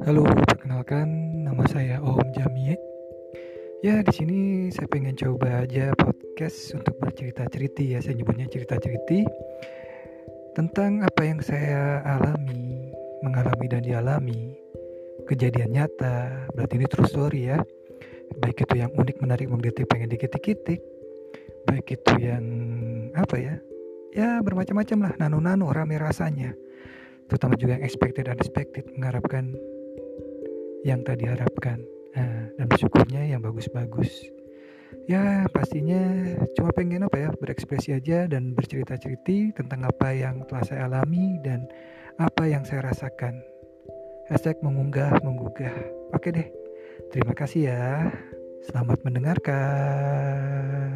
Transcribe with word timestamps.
Halo, 0.00 0.24
perkenalkan 0.24 1.08
nama 1.44 1.60
saya 1.68 2.00
Om 2.00 2.32
Jamie. 2.32 2.72
Ya, 3.84 4.00
di 4.00 4.12
sini 4.16 4.40
saya 4.72 4.88
pengen 4.88 5.12
coba 5.12 5.68
aja 5.68 5.92
podcast 5.92 6.72
untuk 6.72 6.96
bercerita-ceriti 7.04 7.92
ya, 7.92 8.00
saya 8.00 8.16
nyebutnya 8.16 8.48
cerita-ceriti 8.48 9.28
tentang 10.56 11.04
apa 11.04 11.20
yang 11.20 11.44
saya 11.44 12.00
alami, 12.00 12.88
mengalami 13.20 13.66
dan 13.68 13.84
dialami. 13.84 14.56
Kejadian 15.28 15.76
nyata, 15.76 16.48
berarti 16.56 16.80
ini 16.80 16.86
true 16.88 17.04
story 17.04 17.52
ya. 17.52 17.60
Baik 18.40 18.64
itu 18.64 18.80
yang 18.80 18.96
unik, 18.96 19.20
menarik, 19.20 19.52
menggelitik, 19.52 19.84
pengen 19.84 20.08
dikitik-kitik. 20.08 20.80
Baik 21.68 22.00
itu 22.00 22.12
yang 22.24 22.44
apa 23.12 23.36
ya? 23.36 23.54
Ya, 24.16 24.40
bermacam-macam 24.40 25.12
lah, 25.12 25.12
nano-nano, 25.20 25.68
rame 25.68 26.00
rasanya 26.00 26.56
terutama 27.30 27.54
juga 27.54 27.78
yang 27.78 27.86
expected 27.86 28.26
dan 28.26 28.34
unexpected 28.34 28.82
mengharapkan 28.98 29.54
yang 30.86 31.04
tadi 31.04 31.28
harapkan. 31.28 31.80
Nah, 32.16 32.50
dan 32.58 32.66
bersyukurnya 32.66 33.22
yang 33.30 33.40
bagus-bagus. 33.44 34.10
Ya 35.06 35.46
pastinya 35.54 36.02
cuma 36.58 36.74
pengen 36.74 37.06
apa 37.06 37.18
ya 37.18 37.30
berekspresi 37.38 37.94
aja 37.94 38.26
dan 38.26 38.54
bercerita-cerita 38.58 39.62
tentang 39.62 39.86
apa 39.86 40.10
yang 40.10 40.42
telah 40.50 40.66
saya 40.66 40.90
alami 40.90 41.38
dan 41.46 41.66
apa 42.18 42.50
yang 42.50 42.66
saya 42.66 42.90
rasakan. 42.90 43.38
Hashtag 44.26 44.58
mengunggah 44.62 45.22
menggugah. 45.22 45.74
Oke 46.14 46.34
deh. 46.34 46.50
Terima 47.14 47.34
kasih 47.34 47.70
ya. 47.70 48.10
Selamat 48.66 49.00
mendengarkan 49.06 50.89